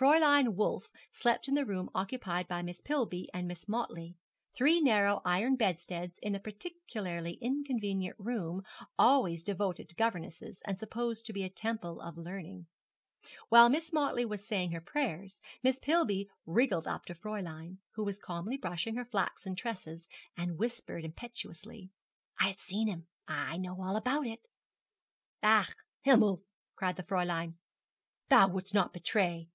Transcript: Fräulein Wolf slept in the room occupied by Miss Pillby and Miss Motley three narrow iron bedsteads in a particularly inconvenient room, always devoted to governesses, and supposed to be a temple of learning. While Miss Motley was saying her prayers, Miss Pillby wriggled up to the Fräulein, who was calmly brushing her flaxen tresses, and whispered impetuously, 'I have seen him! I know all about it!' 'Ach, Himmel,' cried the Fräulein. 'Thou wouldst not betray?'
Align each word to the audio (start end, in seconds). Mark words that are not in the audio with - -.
Fräulein 0.00 0.54
Wolf 0.54 0.88
slept 1.12 1.48
in 1.48 1.54
the 1.56 1.66
room 1.66 1.90
occupied 1.92 2.46
by 2.46 2.62
Miss 2.62 2.80
Pillby 2.80 3.26
and 3.34 3.48
Miss 3.48 3.66
Motley 3.66 4.14
three 4.54 4.80
narrow 4.80 5.20
iron 5.24 5.56
bedsteads 5.56 6.20
in 6.22 6.36
a 6.36 6.38
particularly 6.38 7.32
inconvenient 7.40 8.14
room, 8.16 8.62
always 8.96 9.42
devoted 9.42 9.88
to 9.88 9.96
governesses, 9.96 10.62
and 10.64 10.78
supposed 10.78 11.26
to 11.26 11.32
be 11.32 11.42
a 11.42 11.50
temple 11.50 12.00
of 12.00 12.16
learning. 12.16 12.68
While 13.48 13.70
Miss 13.70 13.92
Motley 13.92 14.24
was 14.24 14.46
saying 14.46 14.70
her 14.70 14.80
prayers, 14.80 15.42
Miss 15.64 15.80
Pillby 15.80 16.28
wriggled 16.46 16.86
up 16.86 17.04
to 17.06 17.14
the 17.14 17.18
Fräulein, 17.18 17.78
who 17.96 18.04
was 18.04 18.20
calmly 18.20 18.56
brushing 18.56 18.94
her 18.94 19.04
flaxen 19.04 19.56
tresses, 19.56 20.06
and 20.36 20.58
whispered 20.58 21.04
impetuously, 21.04 21.90
'I 22.38 22.46
have 22.46 22.60
seen 22.60 22.86
him! 22.86 23.08
I 23.26 23.56
know 23.56 23.82
all 23.82 23.96
about 23.96 24.28
it!' 24.28 24.46
'Ach, 25.42 25.74
Himmel,' 26.02 26.44
cried 26.76 26.94
the 26.94 27.02
Fräulein. 27.02 27.54
'Thou 28.28 28.46
wouldst 28.46 28.74
not 28.74 28.92
betray?' 28.92 29.48